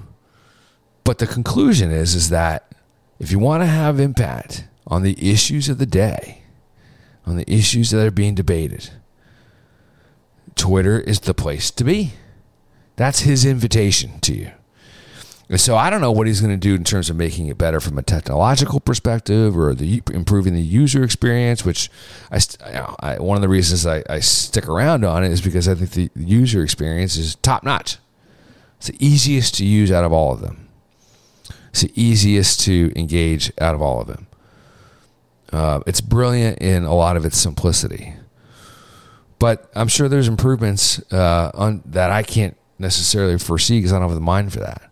But 1.03 1.17
the 1.17 1.27
conclusion 1.27 1.91
is 1.91 2.15
is 2.15 2.29
that 2.29 2.71
if 3.19 3.31
you 3.31 3.39
want 3.39 3.61
to 3.61 3.67
have 3.67 3.99
impact 3.99 4.65
on 4.87 5.03
the 5.03 5.31
issues 5.31 5.69
of 5.69 5.77
the 5.77 5.85
day, 5.85 6.43
on 7.25 7.37
the 7.37 7.51
issues 7.51 7.91
that 7.91 8.05
are 8.05 8.11
being 8.11 8.35
debated, 8.35 8.89
Twitter 10.55 10.99
is 10.99 11.21
the 11.21 11.33
place 11.33 11.71
to 11.71 11.83
be. 11.83 12.13
That's 12.95 13.21
his 13.21 13.45
invitation 13.45 14.19
to 14.21 14.33
you. 14.33 14.51
So 15.57 15.75
I 15.75 15.89
don't 15.89 16.01
know 16.01 16.11
what 16.11 16.25
he's 16.25 16.41
going 16.41 16.53
to 16.53 16.57
do 16.57 16.73
in 16.73 16.83
terms 16.83 17.09
of 17.09 17.15
making 17.15 17.47
it 17.47 17.57
better 17.57 17.79
from 17.79 17.97
a 17.99 18.01
technological 18.01 18.79
perspective 18.79 19.57
or 19.57 19.75
the 19.75 20.01
improving 20.11 20.53
the 20.53 20.61
user 20.61 21.03
experience. 21.03 21.65
Which 21.65 21.89
I, 22.31 22.39
I 22.99 23.19
one 23.19 23.35
of 23.35 23.41
the 23.41 23.49
reasons 23.49 23.85
I, 23.85 24.03
I, 24.09 24.19
stick 24.19 24.67
around 24.67 25.03
on 25.03 25.23
it 25.23 25.31
is 25.31 25.41
because 25.41 25.67
I 25.67 25.75
think 25.75 25.91
the 25.91 26.09
user 26.15 26.63
experience 26.63 27.17
is 27.17 27.35
top 27.35 27.63
notch. 27.63 27.97
It's 28.77 28.87
the 28.87 29.05
easiest 29.05 29.55
to 29.55 29.65
use 29.65 29.91
out 29.91 30.05
of 30.05 30.13
all 30.13 30.33
of 30.33 30.41
them. 30.41 30.69
It's 31.69 31.81
the 31.81 31.91
easiest 31.95 32.61
to 32.61 32.91
engage 32.95 33.51
out 33.59 33.75
of 33.75 33.81
all 33.81 34.01
of 34.01 34.07
them. 34.07 34.27
Uh, 35.51 35.81
it's 35.85 36.01
brilliant 36.01 36.57
in 36.59 36.83
a 36.83 36.95
lot 36.95 37.15
of 37.15 37.25
its 37.25 37.37
simplicity, 37.37 38.15
but 39.43 39.69
I'm 39.75 39.89
sure 39.89 40.07
there's 40.07 40.29
improvements 40.29 41.01
uh, 41.11 41.51
on 41.53 41.83
that 41.87 42.11
I 42.11 42.23
can't 42.23 42.55
necessarily 42.79 43.37
foresee 43.37 43.77
because 43.77 43.91
I 43.91 43.99
don't 43.99 44.07
have 44.07 44.15
the 44.15 44.21
mind 44.21 44.53
for 44.53 44.61
that 44.61 44.89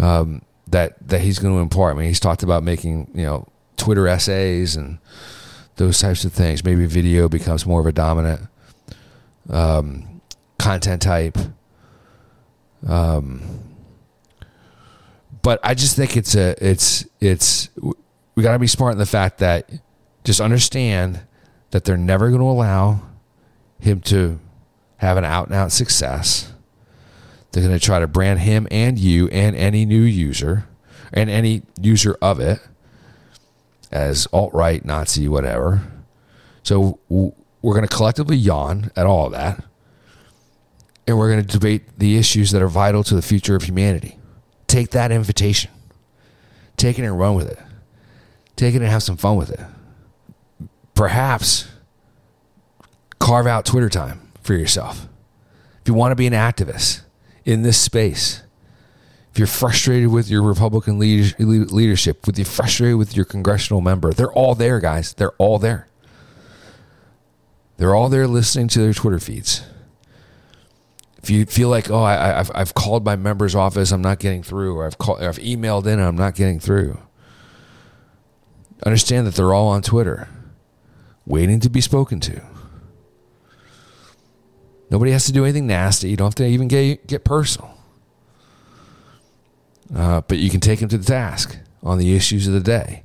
um, 0.00 0.40
that 0.68 0.96
that 1.06 1.20
he's 1.20 1.38
going 1.38 1.54
to 1.54 1.60
impart. 1.60 1.94
I 1.94 1.98
mean, 1.98 2.08
he's 2.08 2.18
talked 2.18 2.42
about 2.42 2.62
making 2.62 3.10
you 3.12 3.24
know 3.24 3.46
Twitter 3.76 4.08
essays 4.08 4.74
and 4.74 5.00
those 5.74 6.00
types 6.00 6.24
of 6.24 6.32
things. 6.32 6.64
Maybe 6.64 6.86
video 6.86 7.28
becomes 7.28 7.66
more 7.66 7.78
of 7.78 7.84
a 7.84 7.92
dominant 7.92 8.40
um, 9.50 10.22
content 10.58 11.02
type. 11.02 11.36
Um, 12.88 13.42
but 15.42 15.60
I 15.62 15.74
just 15.74 15.94
think 15.94 16.16
it's 16.16 16.34
a 16.34 16.56
it's 16.66 17.04
it's 17.20 17.68
we 18.34 18.42
got 18.42 18.52
to 18.52 18.58
be 18.58 18.66
smart 18.66 18.92
in 18.92 18.98
the 18.98 19.04
fact 19.04 19.40
that 19.40 19.68
just 20.24 20.40
understand 20.40 21.20
that 21.72 21.84
they're 21.84 21.98
never 21.98 22.30
going 22.30 22.40
to 22.40 22.46
allow 22.46 23.02
him 23.78 24.00
to 24.00 24.38
have 24.98 25.16
an 25.16 25.24
out 25.24 25.46
and 25.46 25.54
out 25.54 25.72
success 25.72 26.52
they're 27.56 27.66
going 27.66 27.78
to 27.78 27.82
try 27.82 28.00
to 28.00 28.06
brand 28.06 28.40
him 28.40 28.68
and 28.70 28.98
you 28.98 29.28
and 29.28 29.56
any 29.56 29.86
new 29.86 30.02
user 30.02 30.68
and 31.10 31.30
any 31.30 31.62
user 31.80 32.14
of 32.20 32.38
it 32.38 32.60
as 33.90 34.28
alt 34.30 34.52
right, 34.52 34.84
Nazi, 34.84 35.26
whatever. 35.26 35.80
So 36.62 36.98
we're 37.08 37.32
going 37.62 37.88
to 37.88 37.96
collectively 37.96 38.36
yawn 38.36 38.90
at 38.94 39.06
all 39.06 39.24
of 39.24 39.32
that. 39.32 39.64
And 41.06 41.16
we're 41.16 41.32
going 41.32 41.46
to 41.46 41.50
debate 41.50 41.98
the 41.98 42.18
issues 42.18 42.50
that 42.50 42.60
are 42.60 42.68
vital 42.68 43.02
to 43.04 43.14
the 43.14 43.22
future 43.22 43.56
of 43.56 43.62
humanity. 43.62 44.18
Take 44.66 44.90
that 44.90 45.10
invitation, 45.10 45.70
take 46.76 46.98
it 46.98 47.04
and 47.04 47.18
run 47.18 47.36
with 47.36 47.48
it, 47.48 47.58
take 48.56 48.74
it 48.74 48.82
and 48.82 48.90
have 48.90 49.02
some 49.02 49.16
fun 49.16 49.36
with 49.36 49.50
it. 49.50 49.60
Perhaps 50.94 51.68
carve 53.26 53.46
out 53.46 53.64
Twitter 53.64 53.88
time 53.88 54.30
for 54.42 54.54
yourself. 54.54 55.08
If 55.80 55.88
you 55.88 55.94
want 55.94 56.12
to 56.12 56.16
be 56.16 56.26
an 56.26 56.32
activist, 56.32 57.02
in 57.46 57.62
this 57.62 57.80
space. 57.80 58.42
If 59.32 59.38
you're 59.38 59.46
frustrated 59.46 60.08
with 60.08 60.28
your 60.28 60.42
Republican 60.42 60.98
leadership, 60.98 62.26
with 62.26 62.38
you 62.38 62.44
frustrated 62.44 62.96
with 62.96 63.16
your 63.16 63.24
congressional 63.24 63.80
member, 63.80 64.12
they're 64.12 64.32
all 64.32 64.54
there, 64.54 64.80
guys. 64.80 65.14
They're 65.14 65.32
all 65.32 65.58
there. 65.58 65.86
They're 67.76 67.94
all 67.94 68.08
there 68.08 68.26
listening 68.26 68.68
to 68.68 68.80
their 68.80 68.92
Twitter 68.92 69.20
feeds. 69.20 69.62
If 71.22 71.30
you 71.30 71.44
feel 71.46 71.68
like, 71.68 71.90
oh, 71.90 72.02
I, 72.02 72.14
have 72.14 72.50
I've 72.54 72.74
called 72.74 73.04
my 73.04 73.16
member's 73.16 73.54
office, 73.54 73.92
I'm 73.92 74.02
not 74.02 74.18
getting 74.18 74.42
through, 74.42 74.76
or 74.76 74.86
I've 74.86 74.96
or 75.00 75.22
I've 75.22 75.38
emailed 75.38 75.84
in, 75.86 75.94
and 75.94 76.02
I'm 76.02 76.16
not 76.16 76.34
getting 76.34 76.60
through. 76.60 76.98
Understand 78.84 79.26
that 79.26 79.34
they're 79.34 79.52
all 79.52 79.68
on 79.68 79.82
Twitter, 79.82 80.28
waiting 81.26 81.60
to 81.60 81.68
be 81.68 81.80
spoken 81.80 82.20
to. 82.20 82.42
Nobody 84.90 85.10
has 85.12 85.26
to 85.26 85.32
do 85.32 85.44
anything 85.44 85.66
nasty. 85.66 86.08
You 86.10 86.16
don't 86.16 86.26
have 86.26 86.34
to 86.36 86.46
even 86.46 86.68
get, 86.68 87.06
get 87.06 87.24
personal. 87.24 87.76
Uh, 89.94 90.20
but 90.22 90.38
you 90.38 90.50
can 90.50 90.60
take 90.60 90.80
them 90.80 90.88
to 90.88 90.98
the 90.98 91.04
task 91.04 91.58
on 91.82 91.98
the 91.98 92.14
issues 92.14 92.46
of 92.46 92.54
the 92.54 92.60
day 92.60 93.04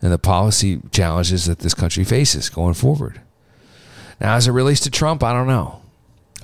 and 0.00 0.12
the 0.12 0.18
policy 0.18 0.80
challenges 0.90 1.46
that 1.46 1.60
this 1.60 1.74
country 1.74 2.04
faces 2.04 2.50
going 2.50 2.74
forward. 2.74 3.20
Now, 4.20 4.34
as 4.34 4.46
it 4.48 4.52
relates 4.52 4.80
to 4.80 4.90
Trump, 4.90 5.22
I 5.22 5.32
don't 5.32 5.46
know. 5.46 5.80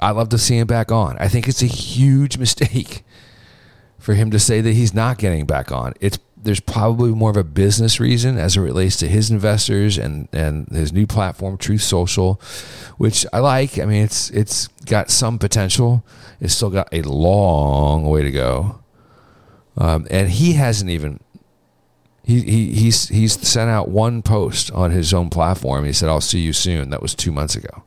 I'd 0.00 0.12
love 0.12 0.28
to 0.30 0.38
see 0.38 0.58
him 0.58 0.66
back 0.66 0.92
on. 0.92 1.16
I 1.18 1.28
think 1.28 1.48
it's 1.48 1.62
a 1.62 1.66
huge 1.66 2.38
mistake 2.38 3.04
for 3.98 4.14
him 4.14 4.30
to 4.30 4.38
say 4.38 4.60
that 4.60 4.72
he's 4.72 4.94
not 4.94 5.18
getting 5.18 5.44
back 5.44 5.72
on. 5.72 5.94
It's 6.00 6.18
there's 6.42 6.60
probably 6.60 7.10
more 7.10 7.30
of 7.30 7.36
a 7.36 7.44
business 7.44 8.00
reason 8.00 8.38
as 8.38 8.56
it 8.56 8.60
relates 8.60 8.96
to 8.96 9.08
his 9.08 9.30
investors 9.30 9.98
and 9.98 10.28
and 10.32 10.68
his 10.68 10.92
new 10.92 11.06
platform 11.06 11.56
Truth 11.58 11.82
Social, 11.82 12.40
which 12.96 13.26
I 13.32 13.40
like. 13.40 13.78
I 13.78 13.84
mean, 13.84 14.02
it's 14.02 14.30
it's 14.30 14.68
got 14.86 15.10
some 15.10 15.38
potential. 15.38 16.04
It's 16.40 16.54
still 16.54 16.70
got 16.70 16.88
a 16.92 17.02
long 17.02 18.08
way 18.08 18.22
to 18.22 18.30
go, 18.30 18.80
um, 19.76 20.06
and 20.10 20.30
he 20.30 20.54
hasn't 20.54 20.90
even. 20.90 21.20
He, 22.22 22.42
he 22.42 22.72
he's 22.72 23.08
he's 23.08 23.32
sent 23.46 23.70
out 23.70 23.88
one 23.88 24.20
post 24.20 24.70
on 24.72 24.90
his 24.90 25.14
own 25.14 25.30
platform. 25.30 25.84
He 25.86 25.94
said, 25.94 26.08
"I'll 26.10 26.20
see 26.20 26.40
you 26.40 26.52
soon." 26.52 26.90
That 26.90 27.00
was 27.00 27.14
two 27.14 27.32
months 27.32 27.56
ago. 27.56 27.84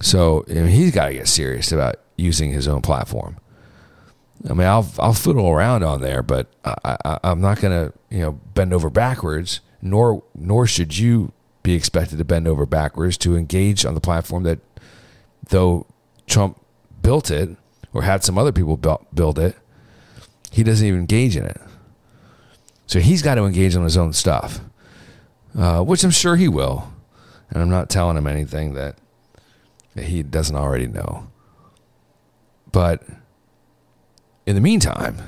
So 0.00 0.44
I 0.48 0.54
mean, 0.54 0.66
he's 0.68 0.94
got 0.94 1.08
to 1.08 1.14
get 1.14 1.26
serious 1.26 1.72
about 1.72 1.96
using 2.16 2.52
his 2.52 2.68
own 2.68 2.80
platform 2.80 3.36
I 4.48 4.52
mean, 4.52 4.66
I'll 4.66 4.88
I'll 4.98 5.14
fiddle 5.14 5.48
around 5.48 5.82
on 5.82 6.00
there, 6.00 6.22
but 6.22 6.48
I, 6.64 6.96
I, 7.04 7.18
I'm 7.24 7.40
not 7.40 7.60
going 7.60 7.72
to 7.72 7.92
you 8.10 8.20
know 8.20 8.32
bend 8.54 8.72
over 8.72 8.90
backwards. 8.90 9.60
Nor 9.80 10.24
nor 10.34 10.66
should 10.66 10.98
you 10.98 11.32
be 11.62 11.74
expected 11.74 12.18
to 12.18 12.24
bend 12.24 12.48
over 12.48 12.66
backwards 12.66 13.16
to 13.18 13.36
engage 13.36 13.84
on 13.84 13.94
the 13.94 14.00
platform 14.00 14.42
that, 14.44 14.58
though 15.50 15.86
Trump 16.26 16.60
built 17.02 17.30
it 17.30 17.50
or 17.92 18.02
had 18.02 18.24
some 18.24 18.38
other 18.38 18.52
people 18.52 18.76
build 18.76 19.38
it, 19.38 19.56
he 20.50 20.62
doesn't 20.62 20.86
even 20.86 21.00
engage 21.00 21.36
in 21.36 21.44
it. 21.44 21.60
So 22.86 23.00
he's 23.00 23.22
got 23.22 23.34
to 23.34 23.44
engage 23.44 23.76
on 23.76 23.84
his 23.84 23.96
own 23.96 24.12
stuff, 24.14 24.60
uh, 25.56 25.82
which 25.82 26.02
I'm 26.04 26.10
sure 26.10 26.36
he 26.36 26.48
will. 26.48 26.90
And 27.50 27.62
I'm 27.62 27.70
not 27.70 27.90
telling 27.90 28.16
him 28.16 28.26
anything 28.26 28.74
that, 28.74 28.96
that 29.94 30.04
he 30.04 30.22
doesn't 30.22 30.56
already 30.56 30.86
know. 30.86 31.28
But 32.72 33.02
in 34.48 34.54
the 34.54 34.62
meantime, 34.62 35.18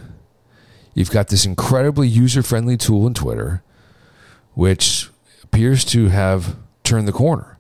you've 0.95 1.11
got 1.11 1.29
this 1.29 1.45
incredibly 1.45 2.09
user 2.09 2.43
friendly 2.43 2.79
tool 2.79 3.07
in 3.07 3.13
Twitter, 3.13 3.63
which 4.55 5.11
appears 5.45 5.85
to 5.85 6.09
have 6.09 6.57
turned 6.85 7.07
the 7.07 7.13
corner. 7.13 7.59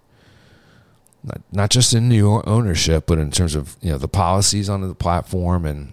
Not, 1.22 1.42
not 1.52 1.70
just 1.70 1.92
in 1.92 2.08
new 2.08 2.40
ownership, 2.46 3.04
but 3.06 3.18
in 3.18 3.30
terms 3.30 3.54
of 3.54 3.76
you 3.82 3.90
know 3.90 3.98
the 3.98 4.08
policies 4.08 4.70
on 4.70 4.80
the 4.80 4.94
platform 4.94 5.66
and 5.66 5.92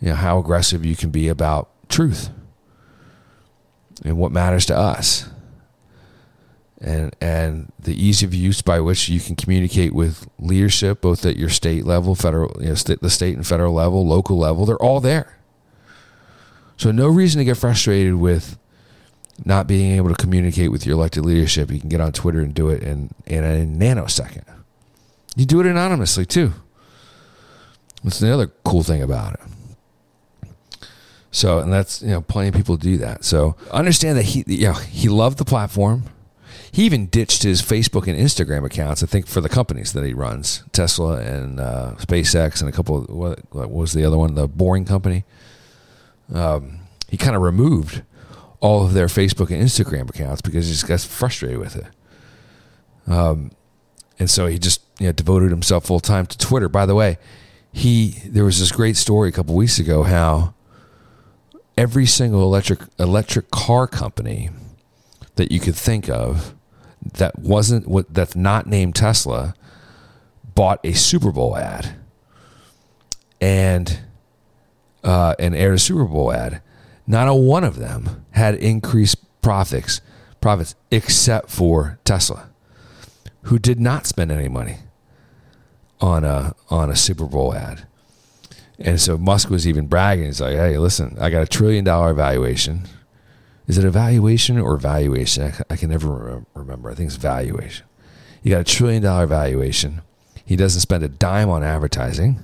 you 0.00 0.08
know 0.08 0.16
how 0.16 0.40
aggressive 0.40 0.84
you 0.84 0.96
can 0.96 1.10
be 1.10 1.28
about 1.28 1.70
truth 1.88 2.30
and 4.04 4.18
what 4.18 4.32
matters 4.32 4.66
to 4.66 4.76
us 4.76 5.30
and 6.84 7.16
and 7.20 7.72
the 7.78 7.94
ease 7.94 8.22
of 8.22 8.34
use 8.34 8.62
by 8.62 8.78
which 8.80 9.08
you 9.08 9.18
can 9.18 9.36
communicate 9.36 9.92
with 9.94 10.28
leadership 10.38 11.00
both 11.00 11.24
at 11.24 11.36
your 11.36 11.48
state 11.48 11.84
level 11.84 12.14
federal 12.14 12.54
you 12.60 12.68
know 12.68 12.74
st- 12.74 13.00
the 13.00 13.10
state 13.10 13.34
and 13.34 13.46
federal 13.46 13.72
level 13.72 14.06
local 14.06 14.38
level 14.38 14.66
they're 14.66 14.76
all 14.76 15.00
there. 15.00 15.38
So 16.76 16.90
no 16.90 17.08
reason 17.08 17.38
to 17.38 17.44
get 17.44 17.56
frustrated 17.56 18.16
with 18.16 18.58
not 19.44 19.66
being 19.66 19.96
able 19.96 20.10
to 20.10 20.14
communicate 20.14 20.70
with 20.70 20.84
your 20.86 20.94
elected 20.94 21.24
leadership. 21.24 21.70
You 21.70 21.80
can 21.80 21.88
get 21.88 22.00
on 22.00 22.12
twitter 22.12 22.40
and 22.40 22.54
do 22.54 22.68
it 22.68 22.82
in 22.82 23.10
in 23.26 23.44
a 23.44 23.64
nanosecond. 23.64 24.44
You 25.36 25.46
do 25.46 25.60
it 25.60 25.66
anonymously 25.66 26.26
too. 26.26 26.52
That's 28.04 28.18
the 28.18 28.32
other 28.32 28.48
cool 28.64 28.82
thing 28.82 29.02
about 29.02 29.34
it. 29.34 29.40
So, 31.34 31.58
and 31.58 31.72
that's 31.72 32.00
you 32.00 32.10
know, 32.10 32.20
plenty 32.20 32.50
of 32.50 32.54
people 32.54 32.76
do 32.76 32.96
that. 32.98 33.24
So, 33.24 33.56
understand 33.72 34.16
that 34.18 34.22
he, 34.22 34.44
you 34.46 34.68
know, 34.68 34.74
he 34.74 35.08
loved 35.08 35.38
the 35.38 35.44
platform. 35.44 36.04
He 36.72 36.84
even 36.84 37.06
ditched 37.06 37.42
his 37.42 37.62
Facebook 37.62 38.06
and 38.06 38.18
Instagram 38.18 38.64
accounts. 38.64 39.02
I 39.02 39.06
think 39.06 39.26
for 39.26 39.40
the 39.40 39.48
companies 39.48 39.92
that 39.92 40.04
he 40.04 40.12
runs, 40.12 40.64
Tesla 40.72 41.18
and 41.18 41.60
uh, 41.60 41.94
SpaceX, 41.98 42.60
and 42.60 42.68
a 42.68 42.72
couple. 42.72 43.04
Of, 43.04 43.08
what, 43.10 43.40
what, 43.50 43.70
was 43.70 43.92
the 43.92 44.04
other 44.04 44.18
one? 44.18 44.34
The 44.34 44.48
Boring 44.48 44.84
Company. 44.84 45.24
Um, 46.32 46.80
he 47.08 47.16
kind 47.16 47.36
of 47.36 47.42
removed 47.42 48.02
all 48.60 48.84
of 48.84 48.94
their 48.94 49.06
Facebook 49.06 49.50
and 49.50 49.62
Instagram 49.62 50.08
accounts 50.08 50.40
because 50.40 50.66
he 50.66 50.72
just 50.72 50.88
got 50.88 51.00
frustrated 51.00 51.58
with 51.58 51.76
it. 51.76 51.86
Um, 53.06 53.50
and 54.18 54.30
so 54.30 54.46
he 54.46 54.58
just 54.58 54.80
you 54.98 55.06
know, 55.06 55.12
devoted 55.12 55.50
himself 55.50 55.86
full 55.86 56.00
time 56.00 56.26
to 56.26 56.38
Twitter. 56.38 56.68
By 56.68 56.86
the 56.86 56.94
way, 56.94 57.18
he 57.72 58.20
there 58.24 58.44
was 58.44 58.60
this 58.60 58.72
great 58.72 58.96
story 58.96 59.28
a 59.28 59.32
couple 59.32 59.54
weeks 59.54 59.78
ago 59.78 60.04
how 60.04 60.54
every 61.76 62.06
single 62.06 62.42
electric 62.42 62.80
electric 62.98 63.50
car 63.50 63.86
company 63.86 64.50
that 65.36 65.52
you 65.52 65.60
could 65.60 65.74
think 65.74 66.08
of 66.08 66.54
that 67.14 67.38
wasn't 67.38 67.86
what 67.86 68.12
that's 68.12 68.34
not 68.36 68.66
named 68.66 68.94
Tesla 68.94 69.54
bought 70.54 70.80
a 70.84 70.92
Super 70.92 71.32
Bowl 71.32 71.56
ad 71.56 71.96
and 73.40 74.00
uh, 75.02 75.34
and 75.38 75.54
aired 75.54 75.74
a 75.74 75.78
Super 75.78 76.04
Bowl 76.04 76.32
ad. 76.32 76.62
Not 77.06 77.28
a 77.28 77.34
one 77.34 77.64
of 77.64 77.76
them 77.76 78.24
had 78.30 78.54
increased 78.54 79.16
profits 79.42 80.00
profits 80.40 80.74
except 80.90 81.50
for 81.50 81.98
Tesla, 82.04 82.50
who 83.42 83.58
did 83.58 83.80
not 83.80 84.06
spend 84.06 84.30
any 84.30 84.48
money 84.48 84.78
on 86.00 86.24
a 86.24 86.54
on 86.70 86.90
a 86.90 86.96
Super 86.96 87.26
Bowl 87.26 87.54
ad. 87.54 87.86
And 88.78 89.00
so 89.00 89.16
Musk 89.16 89.50
was 89.50 89.68
even 89.68 89.86
bragging. 89.86 90.26
He's 90.26 90.40
like, 90.40 90.56
hey, 90.56 90.78
listen, 90.78 91.16
I 91.20 91.30
got 91.30 91.42
a 91.42 91.46
trillion 91.46 91.84
dollar 91.84 92.12
valuation. 92.12 92.86
Is 93.66 93.78
it 93.78 93.84
a 93.84 93.90
valuation 93.90 94.58
or 94.58 94.76
valuation? 94.76 95.52
I 95.70 95.76
can 95.76 95.90
never 95.90 96.44
remember. 96.54 96.90
I 96.90 96.94
think 96.94 97.08
it's 97.08 97.16
valuation. 97.16 97.86
You 98.42 98.50
got 98.50 98.60
a 98.60 98.64
trillion 98.64 99.02
dollar 99.02 99.26
valuation. 99.26 100.02
He 100.44 100.56
doesn't 100.56 100.82
spend 100.82 101.02
a 101.02 101.08
dime 101.08 101.48
on 101.48 101.62
advertising. 101.62 102.42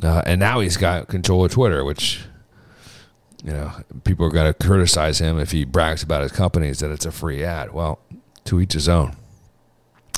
Uh, 0.00 0.22
and 0.24 0.38
now 0.38 0.60
he's 0.60 0.76
got 0.76 1.08
control 1.08 1.44
of 1.44 1.50
Twitter, 1.50 1.84
which, 1.84 2.20
you 3.44 3.52
know, 3.52 3.72
people 4.04 4.26
are 4.26 4.30
going 4.30 4.52
to 4.52 4.66
criticize 4.66 5.20
him 5.20 5.38
if 5.38 5.50
he 5.50 5.64
brags 5.64 6.02
about 6.02 6.22
his 6.22 6.32
companies 6.32 6.78
that 6.78 6.90
it's 6.90 7.06
a 7.06 7.12
free 7.12 7.42
ad. 7.42 7.72
Well, 7.72 7.98
to 8.44 8.60
each 8.60 8.72
his 8.72 8.88
own. 8.88 9.16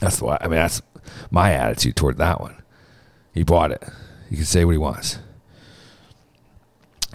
That's 0.01 0.21
why, 0.21 0.39
I 0.41 0.49
mean, 0.49 0.57
that's 0.57 0.83
my 1.31 1.53
attitude 1.53 1.97
toward 1.97 2.19
that 2.19 2.41
one. 2.41 2.63
He 3.33 3.43
bought 3.43 3.73
it. 3.73 3.83
He 4.29 4.37
can 4.37 4.45
say 4.45 4.65
what 4.65 4.73
he 4.73 4.79
wants. 4.79 5.19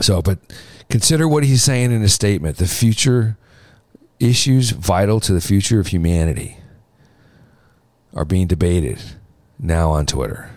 So, 0.01 0.21
but 0.21 0.39
consider 0.89 1.27
what 1.27 1.43
he's 1.43 1.63
saying 1.63 1.91
in 1.91 2.01
his 2.01 2.13
statement 2.13 2.57
the 2.57 2.67
future 2.67 3.37
issues 4.19 4.71
vital 4.71 5.19
to 5.19 5.33
the 5.33 5.41
future 5.41 5.79
of 5.79 5.87
humanity 5.87 6.57
are 8.13 8.25
being 8.25 8.47
debated 8.47 8.99
now 9.57 9.91
on 9.91 10.05
Twitter. 10.05 10.49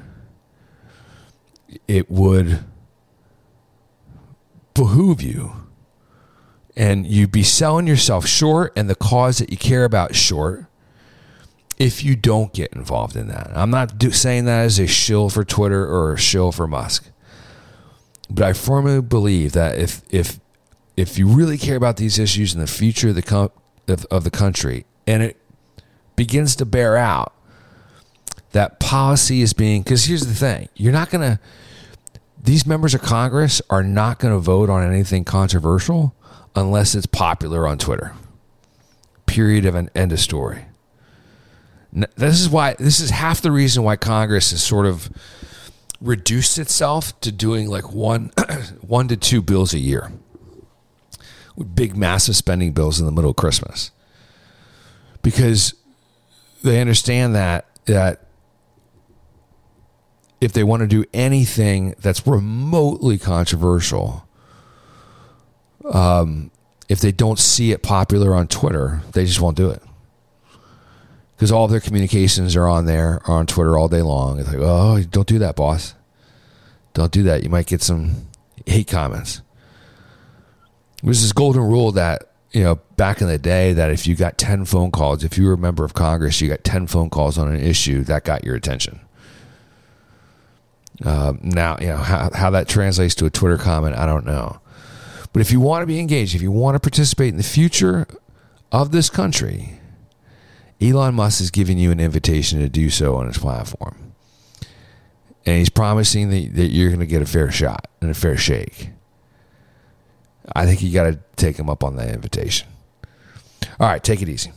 It 1.86 2.10
would 2.10 2.64
behoove 4.74 5.20
you 5.20 5.52
and 6.76 7.06
you'd 7.06 7.32
be 7.32 7.42
selling 7.42 7.86
yourself 7.86 8.26
short 8.26 8.72
and 8.74 8.88
the 8.88 8.94
cause 8.94 9.38
that 9.38 9.50
you 9.50 9.56
care 9.56 9.84
about 9.84 10.14
short 10.14 10.66
if 11.78 12.04
you 12.04 12.16
don't 12.16 12.52
get 12.52 12.72
involved 12.72 13.16
in 13.16 13.28
that. 13.28 13.50
I'm 13.54 13.70
not 13.70 13.98
do, 13.98 14.10
saying 14.10 14.46
that 14.46 14.64
as 14.64 14.78
a 14.78 14.86
shill 14.86 15.28
for 15.28 15.44
Twitter 15.44 15.86
or 15.86 16.14
a 16.14 16.18
shill 16.18 16.52
for 16.52 16.66
Musk, 16.66 17.10
but 18.34 18.44
I 18.44 18.52
firmly 18.52 19.00
believe 19.00 19.52
that 19.52 19.78
if 19.78 20.02
if 20.10 20.40
if 20.96 21.18
you 21.18 21.26
really 21.26 21.58
care 21.58 21.76
about 21.76 21.96
these 21.96 22.18
issues 22.18 22.54
and 22.54 22.62
the 22.62 22.66
future 22.66 23.10
of 23.10 23.14
the 23.14 23.22
com- 23.22 23.50
of, 23.88 24.04
of 24.10 24.24
the 24.24 24.30
country, 24.30 24.86
and 25.06 25.22
it 25.22 25.36
begins 26.16 26.56
to 26.56 26.64
bear 26.64 26.96
out 26.96 27.34
that 28.52 28.78
policy 28.78 29.40
is 29.42 29.52
being 29.52 29.82
because 29.82 30.04
here's 30.06 30.26
the 30.26 30.34
thing: 30.34 30.68
you're 30.74 30.92
not 30.92 31.10
going 31.10 31.22
to 31.22 31.40
these 32.42 32.66
members 32.66 32.94
of 32.94 33.02
Congress 33.02 33.62
are 33.70 33.84
not 33.84 34.18
going 34.18 34.34
to 34.34 34.40
vote 34.40 34.68
on 34.68 34.82
anything 34.82 35.24
controversial 35.24 36.14
unless 36.56 36.94
it's 36.94 37.06
popular 37.06 37.66
on 37.66 37.78
Twitter. 37.78 38.14
Period 39.26 39.64
of 39.64 39.74
an 39.74 39.90
end 39.94 40.12
of 40.12 40.20
story. 40.20 40.66
This 41.92 42.40
is 42.40 42.48
why 42.48 42.74
this 42.78 43.00
is 43.00 43.10
half 43.10 43.42
the 43.42 43.52
reason 43.52 43.82
why 43.82 43.96
Congress 43.96 44.52
is 44.52 44.62
sort 44.62 44.86
of 44.86 45.10
reduced 46.02 46.58
itself 46.58 47.18
to 47.20 47.32
doing 47.32 47.68
like 47.68 47.92
one 47.92 48.32
one 48.80 49.08
to 49.08 49.16
two 49.16 49.40
bills 49.40 49.72
a 49.72 49.78
year. 49.78 50.12
With 51.56 51.74
big 51.74 51.96
massive 51.96 52.36
spending 52.36 52.72
bills 52.72 52.98
in 52.98 53.06
the 53.06 53.12
middle 53.12 53.30
of 53.30 53.36
Christmas. 53.36 53.90
Because 55.22 55.74
they 56.62 56.80
understand 56.80 57.34
that 57.34 57.66
that 57.86 58.26
if 60.40 60.52
they 60.52 60.64
want 60.64 60.80
to 60.80 60.88
do 60.88 61.04
anything 61.14 61.94
that's 62.00 62.26
remotely 62.26 63.16
controversial, 63.18 64.26
um, 65.92 66.50
if 66.88 67.00
they 67.00 67.12
don't 67.12 67.38
see 67.38 67.70
it 67.70 67.82
popular 67.82 68.34
on 68.34 68.48
Twitter, 68.48 69.02
they 69.12 69.24
just 69.24 69.40
won't 69.40 69.56
do 69.56 69.70
it 69.70 69.82
because 71.42 71.50
all 71.50 71.64
of 71.64 71.72
their 71.72 71.80
communications 71.80 72.54
are 72.54 72.68
on 72.68 72.84
there, 72.84 73.20
are 73.24 73.38
on 73.38 73.48
Twitter 73.48 73.76
all 73.76 73.88
day 73.88 74.00
long. 74.00 74.38
It's 74.38 74.46
like, 74.46 74.60
oh, 74.60 75.02
don't 75.10 75.26
do 75.26 75.40
that, 75.40 75.56
boss. 75.56 75.92
Don't 76.94 77.10
do 77.10 77.24
that. 77.24 77.42
You 77.42 77.50
might 77.50 77.66
get 77.66 77.82
some 77.82 78.28
hate 78.64 78.86
comments. 78.86 79.42
There's 81.02 81.20
this 81.20 81.32
golden 81.32 81.62
rule 81.62 81.90
that, 81.90 82.30
you 82.52 82.62
know, 82.62 82.76
back 82.96 83.20
in 83.20 83.26
the 83.26 83.38
day 83.38 83.72
that 83.72 83.90
if 83.90 84.06
you 84.06 84.14
got 84.14 84.38
10 84.38 84.66
phone 84.66 84.92
calls, 84.92 85.24
if 85.24 85.36
you 85.36 85.46
were 85.46 85.54
a 85.54 85.58
member 85.58 85.84
of 85.84 85.94
Congress, 85.94 86.40
you 86.40 86.46
got 86.46 86.62
10 86.62 86.86
phone 86.86 87.10
calls 87.10 87.36
on 87.38 87.52
an 87.52 87.60
issue, 87.60 88.04
that 88.04 88.22
got 88.22 88.44
your 88.44 88.54
attention. 88.54 89.00
Uh, 91.04 91.32
now, 91.42 91.76
you 91.80 91.88
know, 91.88 91.96
how, 91.96 92.30
how 92.32 92.50
that 92.50 92.68
translates 92.68 93.16
to 93.16 93.26
a 93.26 93.30
Twitter 93.30 93.58
comment, 93.58 93.96
I 93.96 94.06
don't 94.06 94.26
know. 94.26 94.60
But 95.32 95.42
if 95.42 95.50
you 95.50 95.58
want 95.58 95.82
to 95.82 95.86
be 95.86 95.98
engaged, 95.98 96.36
if 96.36 96.40
you 96.40 96.52
want 96.52 96.76
to 96.76 96.78
participate 96.78 97.30
in 97.30 97.36
the 97.36 97.42
future 97.42 98.06
of 98.70 98.92
this 98.92 99.10
country, 99.10 99.80
Elon 100.82 101.14
Musk 101.14 101.40
is 101.40 101.50
giving 101.50 101.78
you 101.78 101.90
an 101.92 102.00
invitation 102.00 102.58
to 102.58 102.68
do 102.68 102.90
so 102.90 103.14
on 103.14 103.28
his 103.28 103.38
platform. 103.38 104.14
And 105.46 105.58
he's 105.58 105.70
promising 105.70 106.30
that, 106.30 106.54
that 106.54 106.68
you're 106.68 106.88
going 106.88 107.00
to 107.00 107.06
get 107.06 107.22
a 107.22 107.26
fair 107.26 107.50
shot 107.50 107.88
and 108.00 108.10
a 108.10 108.14
fair 108.14 108.36
shake. 108.36 108.90
I 110.54 110.66
think 110.66 110.82
you 110.82 110.92
got 110.92 111.04
to 111.04 111.18
take 111.36 111.56
him 111.56 111.70
up 111.70 111.84
on 111.84 111.96
that 111.96 112.08
invitation. 112.08 112.68
All 113.78 113.88
right, 113.88 114.02
take 114.02 114.22
it 114.22 114.28
easy. 114.28 114.52